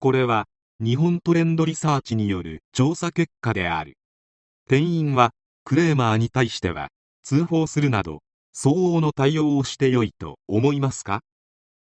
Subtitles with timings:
[0.00, 0.46] これは
[0.82, 3.98] 日本トレンドリサーチによる調査結果である。
[4.66, 5.32] 店員は
[5.62, 6.88] クレーマーに対しては
[7.22, 8.22] 通報するなど
[8.54, 11.20] 相応の対応をしてよいと思いますか？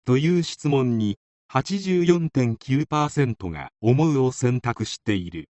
[0.04, 1.18] という質問に
[1.52, 5.48] 84.9%が思うを選択している。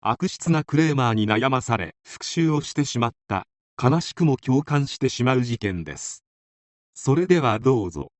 [0.00, 3.46] 悪質なクレーマーに悩まされ復讐をしてしまった。
[3.80, 6.24] 悲しくも共感してしまう事件です。
[6.94, 8.10] それではどうぞ。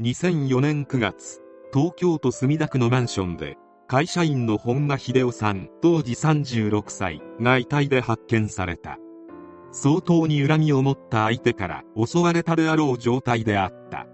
[0.00, 1.43] 2004年9月。
[1.74, 3.58] 東京都墨田区のマンションで
[3.88, 8.96] 会社員の本間秀夫さん当時36歳が遺体で発見された。
[9.72, 14.06] 相当に恨みを持った相手から襲われたであろう状態であった。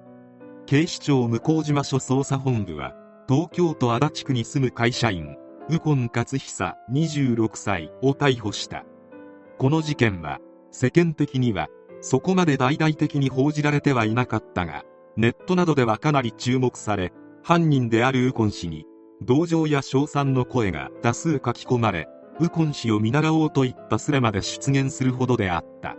[0.64, 2.94] 警視庁向島署捜査本部は
[3.28, 5.36] 東京都足立区に住む会社員
[5.68, 8.86] 右近勝久26歳を逮捕した。
[9.58, 10.38] この事件は
[10.70, 11.68] 世間的には
[12.00, 14.82] そこまで大々的に報じられてはいなかったが
[15.18, 18.86] ネットなどではかなり注目され犯人であるウコン氏に
[19.22, 22.08] 同情や称賛の声が多数書き込まれ
[22.40, 25.96] ウコン氏を見習おうといったすれまで出現するほどであった。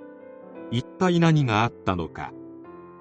[0.71, 2.31] 一体何があったのか。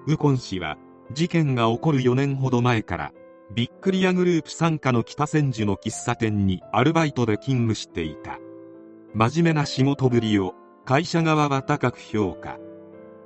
[0.05, 0.77] ウコン氏は
[1.11, 3.13] 事件が起こる4年ほど前から
[3.55, 8.37] ビックリアグループ傘下の北千住の喫茶店にアルバイトで勤務していた。
[9.15, 10.53] 真面目な仕事ぶりを
[10.85, 12.59] 会社側は高く評価。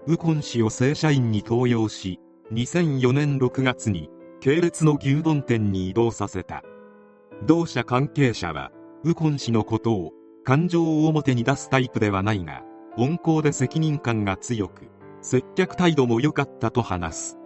[0.08, 2.22] ウコン氏を正社員に登用し
[2.54, 6.64] 2004年6月に系列の牛丼店に移動させた。
[7.46, 8.72] 同社関係者は
[9.04, 10.12] 右近氏のことを
[10.44, 12.64] 感情を表に出すタイプではないが
[12.98, 14.90] 温厚で責任感が強く
[15.22, 17.38] 接客態度も良かったと話す。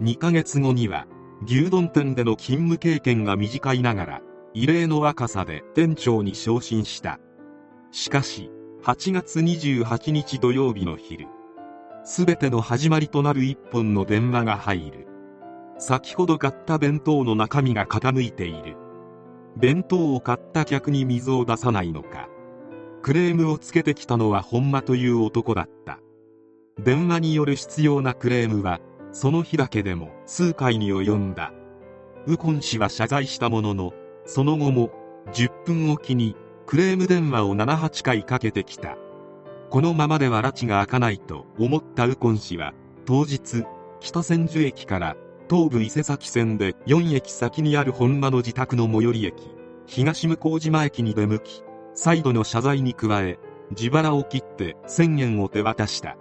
[0.00, 1.06] 2ヶ月後には
[1.44, 4.20] 牛丼店での勤務経験が短いながら
[4.54, 7.18] 異例の若さで店長に昇進した。
[7.90, 8.50] しかし
[8.82, 11.26] 8月28日土曜日の昼
[12.04, 15.08] 全ての始まりとなる一本の電話が入る。
[15.78, 18.76] 先ほど買った弁当の中身が傾いている。
[19.56, 22.28] 弁当を買った客に水を出さないのか。
[23.02, 25.98] クレームをつけてきたのは本間という男だった。
[26.82, 28.80] 電話による必要なクレームは
[29.12, 31.52] その日だけでも数回に及んだ。
[32.26, 33.92] 右近氏は謝罪したものの
[34.24, 34.90] その後も
[35.32, 38.96] 10分おきにクレーム電話を78回かけてきた。
[39.70, 42.72] このままでは拉致が開かないと思った右近氏は
[43.04, 43.64] 当日
[44.00, 45.16] 北千住駅から
[45.48, 49.34] 東武伊勢崎線で4駅先にある本間の自宅の最寄り駅
[49.86, 51.62] 東向島駅に出向き
[51.94, 53.38] 再度の謝罪に加え
[53.70, 56.16] 自腹を切って1000円を手渡した。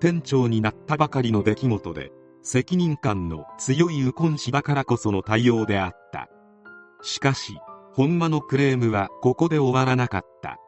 [0.00, 2.12] 店長になったばかりの出来事で
[2.42, 6.28] 責任感の強い右近氏だからこその対応であった。
[7.02, 7.58] しかし
[7.92, 10.58] 本間のクレームはここで終わらなかった。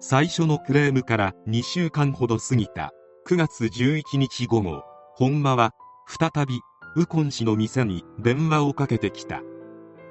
[0.00, 2.92] 最初のクレームから2週間ほど過ぎた。
[3.26, 4.82] 9月11日午後
[5.14, 5.72] 本間は
[6.06, 6.60] 再び
[6.96, 9.42] 右近氏の店に電話をかけてきた。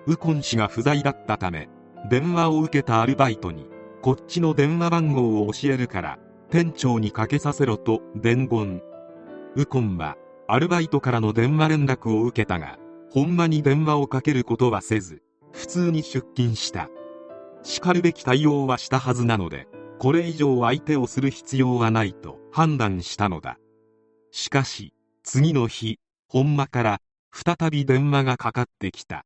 [0.05, 1.69] 右近氏が不在だったため
[2.09, 3.67] 電話を受けたアルバイトに
[4.01, 8.81] こっちの電話番号を教えるから店長にかけさせろと伝言。
[9.55, 10.17] 右近は
[10.47, 12.77] アルバイトからの電話連絡を受けたが
[13.11, 15.21] 本間に電話をかけることはせず
[15.53, 16.89] 普通に出勤した。
[17.61, 19.67] しかるべき対応はしたはずなので
[19.99, 23.57] これ以上相手をする必要はないと判断したのだ。
[24.31, 25.97] しかし次の日
[26.33, 26.97] 本間から
[27.31, 29.23] 再び電話がかかってきた。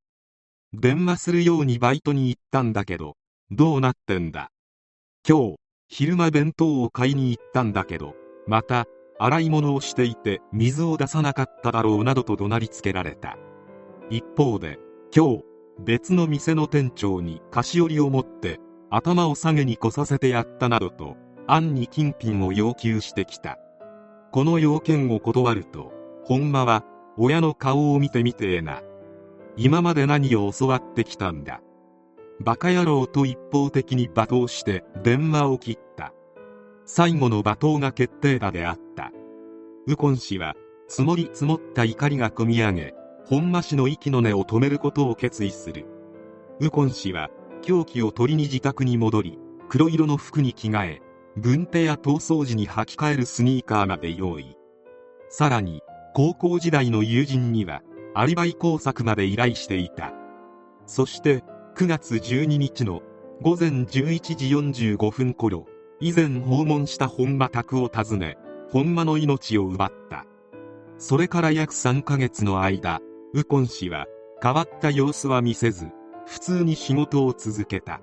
[0.74, 3.16] 電話するようにバイトに行ったんだけど
[3.50, 4.50] どうなってんだ。
[5.26, 5.56] 今日
[5.88, 8.14] 昼間弁当を買いに行ったんだけど
[8.46, 8.88] また
[9.20, 13.38] 洗い物をしていて水を出さなかっただろうなどと怒鳴りつけられた。
[14.10, 14.78] 一方で
[15.16, 15.44] 今日
[15.80, 21.16] 別の店の店長に菓子折りを持って頭を下げに来させてやったなどと
[21.48, 23.58] 暗に金品を要求してきた。
[24.34, 25.94] この要件を断ると
[26.26, 26.84] 本間は
[27.18, 28.82] 親の顔を見てみてえな。
[29.56, 31.62] 今まで何を教わってきたんだ。
[32.40, 36.14] バカ野郎と一方的に罵倒して電話を切った。
[36.86, 39.12] 最後の罵倒が決定打であった。
[39.88, 40.56] 右近氏は
[40.88, 42.94] 積もり積もった怒りが込み上げ
[43.26, 45.86] 本間氏の息の根を止めることを決意する。
[46.60, 47.30] 右近氏は
[47.64, 49.40] 凶器を取りに自宅に戻り
[49.70, 51.02] 黒色の服に着替え
[51.36, 54.56] 軍手や逃走時に履き替えるスニーカーまで用意。
[55.30, 55.82] さらに
[56.14, 57.82] 高校時代の友人には
[58.16, 60.14] アリバイ工作まで依頼していた。
[60.86, 61.44] そして
[61.76, 63.02] 9月12日の
[63.42, 64.48] 午前11時
[64.96, 65.68] 45分頃
[66.00, 68.38] 以前訪問した本間宅を訪ね
[68.72, 70.26] 本間の命を奪った。
[70.98, 73.00] それから約3ヶ月の間
[73.34, 74.08] 右近氏は
[74.42, 75.88] 変わった様子は見せず
[76.26, 78.02] 普通に仕事を続けた。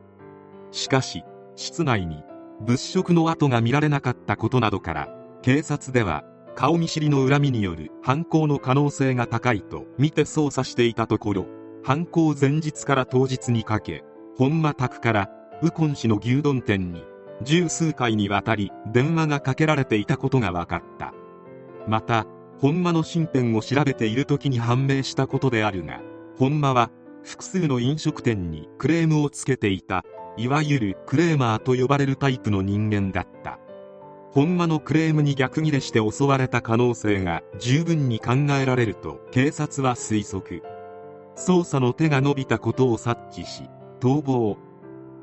[0.70, 1.24] しかし
[1.56, 2.22] 室内に
[2.60, 5.08] 物色の跡が見られなかったことなどから
[5.42, 6.24] 警察では
[6.56, 11.46] 顔見知りの恨みによる犯行の可能性が高いと見て捜査していたところ
[11.82, 14.04] 犯行前日から当日にかけ
[14.36, 15.30] 本間宅から
[15.62, 17.04] 右近氏の牛丼店に
[17.42, 21.12] 十数回にわたり電話がかけられていたことが分かった。
[21.86, 22.26] また
[22.60, 26.00] 本間の身辺を調べている時に判明したことであるが
[26.38, 26.90] 本間は
[27.22, 30.04] 複数の飲食店にクレームをつけていた
[30.36, 33.58] いわゆるクレーマーと呼ばれるタイプの人間だった。
[34.34, 40.64] 本間のクレームに逆ギレして襲われた可能性が十分に考えられると警察は推測。
[41.36, 43.62] 捜査の手が伸びたことを察知し
[44.00, 44.58] 逃亡。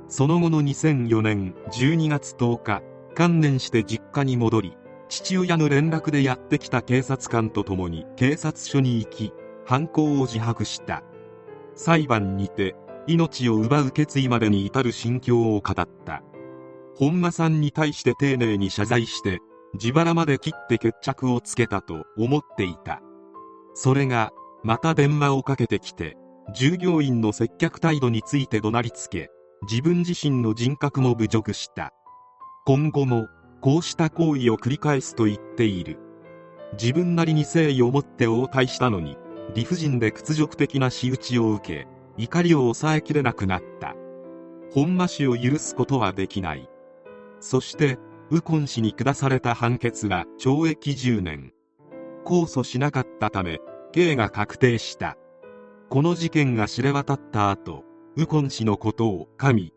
[0.07, 2.81] その後の2004年12月10日
[3.13, 4.77] 観念して実家に戻り
[5.09, 9.33] 父親の連絡でやってきた警察官と共に警察署に行き
[9.65, 11.03] 犯行を自白した。
[11.75, 12.75] 裁判にて
[13.07, 16.23] 命を奪う決意までに至る心境を語った。
[16.95, 19.39] 本間さんに対して丁寧に謝罪して
[19.73, 23.01] 自腹まで切って決着をつけたと思っていた。
[23.73, 24.31] それが
[24.63, 26.17] また電話をかけてきて
[26.53, 29.29] 従業員の接客態度について怒鳴りつけ
[29.69, 31.93] 自分自身の人格も侮辱した。
[32.65, 33.27] 今後も
[33.61, 35.99] こうした行為を繰り返すと言っている。
[36.73, 39.17] 自分なりに誠意を持って応対したのに
[39.55, 41.87] 理不尽で屈辱的な仕打ちを受け
[42.17, 43.95] 怒りを抑えきれなくなった。
[44.73, 46.69] 本間氏を許すことはできない。
[47.41, 47.97] そして
[48.29, 51.51] 右近氏に下された判決は懲役10年。
[52.23, 53.59] 控訴しなかったため
[53.91, 55.17] 刑が確定した。
[55.89, 57.83] この事件が知れ渡った後
[58.15, 59.73] 右近氏のことを神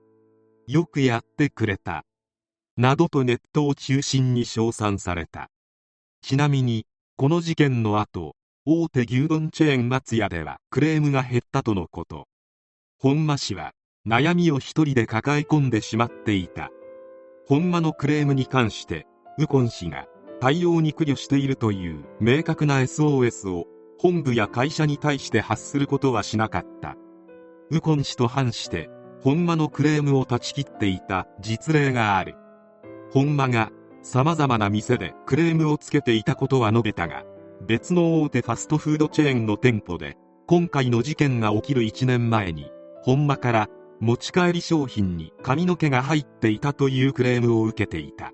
[0.68, 2.04] よくやってくれた。
[2.76, 5.48] などとネットを中心に称賛された。
[6.22, 6.86] ちなみに
[7.16, 8.36] この事件の後
[8.66, 12.28] 大手牛丼チェーン松屋ではクレームが減ったとのこと。
[12.98, 13.72] 本間氏は
[14.06, 16.70] 悩みを一人で抱え込んでしまっていた。
[17.46, 19.06] 本間のクレームに関して
[19.36, 20.06] 右近氏が
[20.40, 23.66] 対応に苦慮しているという明確な SOS を
[23.98, 26.96] 本部や会社に対して発することはしなかった。
[27.70, 28.88] 右近氏と反して
[29.22, 32.34] 本間のクレームを断ち切っていた実例がある。
[33.12, 33.70] 本間が
[34.02, 37.24] 様々な店でクレームをつけていたことは述べたが
[37.66, 42.70] 別の大手ファストフードチェーンの店舗で今回の事件が起きる1年前に
[43.02, 43.68] 本間から
[44.04, 48.32] 持ち帰り商品に髪の毛が入っていたというクレームを受けていた。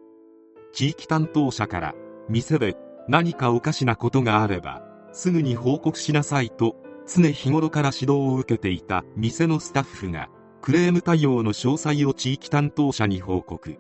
[0.73, 1.95] 地域担当者から
[2.29, 2.77] 店で
[3.07, 4.83] 何かおかしなことがあれば
[5.13, 6.75] すぐに報告しなさいと
[7.07, 10.29] 常日頃から指導を受けていた店のスタッフが
[10.61, 13.79] クレーム対応の詳細を地域担当者に報告。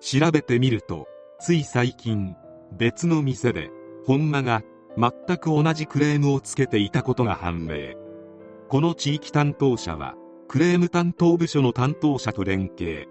[0.00, 1.06] 調べてみると
[1.38, 2.34] つい最近
[2.72, 3.70] 別の店で
[4.06, 4.62] 本間が
[4.96, 7.94] 全く同じクレームをつけていたことが判明。
[8.70, 10.14] この地域担当者は
[10.50, 13.08] クレーム担当部署の担当者と連携。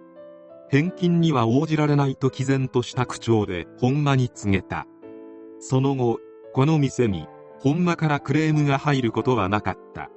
[0.70, 4.88] 返金には応じられないと毅然とした口調で本間に告げた。
[5.62, 6.20] その後
[6.54, 7.28] この店に
[7.62, 10.10] 本間からクレームが入ることはなかった。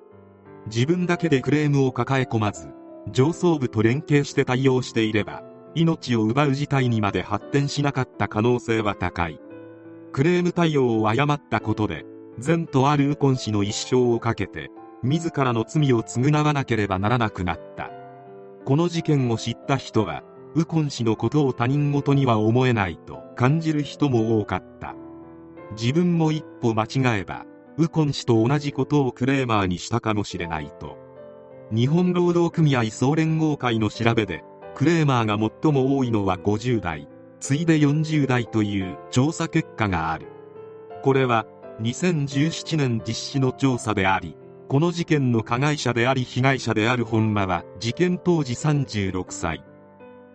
[0.66, 2.70] 自分だけでクレームを抱え込まず
[3.12, 5.44] 上層部と連携して対応していれば
[5.76, 9.38] 命を奪う事態にまで発展しなかった可能性は高い。
[10.10, 12.04] クレーム対応を誤ったことで
[12.40, 17.90] 善とある右近氏の一生をかけて自らの罪を償わなければならなくなった。
[18.64, 20.22] この事件を知った人は
[20.54, 24.94] 右近氏のことを他人事には思えないと感じる人も多かった。
[25.72, 30.96] 自分も一歩間違えば右近氏と同じことをクレーマーにしたかもしれないと。
[31.72, 34.44] 日本労働組合総連合会の調べで
[34.74, 37.08] クレーマーが最も多いのは50代
[37.40, 40.28] 次いで40代という調査結果がある。
[41.02, 41.46] これは
[41.80, 44.36] 2017年実施の調査であり
[44.68, 49.64] この事件の加害者であり被害者である本間は事件当時36歳。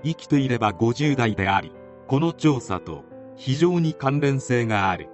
[0.03, 1.72] 生きていれば50代であり
[2.07, 3.03] この調査と
[3.36, 5.10] 非常に関連性がある。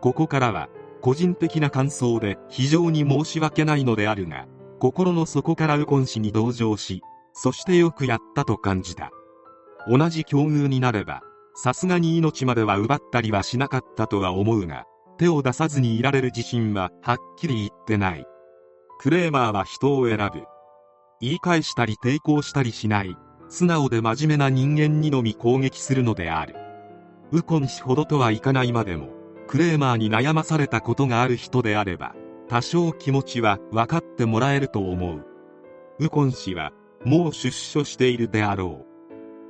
[0.00, 0.68] ここからは
[1.00, 4.46] 個人的な感想で非常に申し訳ないのであるが
[4.78, 9.10] 心の底から右近氏に同情しそしてよくやったと感じた。
[9.88, 11.22] 同じ境遇になれば
[11.54, 14.84] さすがに命までは奪ったりはしなかったとは思うが
[15.20, 18.24] 手を出さずにいられる自信ははっきり言ってない。
[18.98, 20.44] クレーマーは人を選ぶ。
[21.20, 23.14] 言い返したり抵抗したりしない。
[23.50, 26.56] 素直で真面目な人間にのみ攻撃するのである。
[27.32, 29.10] ウコン氏ほどとはいかないまでも
[29.46, 32.14] クレーマーに悩まされたことがある人であれば
[32.48, 35.26] 多少気持ちは分かってもらえると思う。
[35.98, 36.72] ウコン氏は
[37.04, 38.86] もう出所しているであろ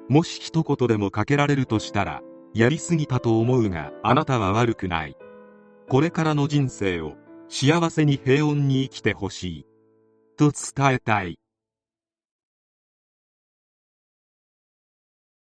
[0.08, 0.12] う。
[0.12, 2.22] もし一言でもかけられるとしたら
[2.54, 5.16] やりすぎたと思うがあなたは悪くない。
[5.90, 7.16] これからの人生を
[7.48, 9.66] 幸せに平穏に生きてほしい。
[10.36, 11.39] と伝えたい。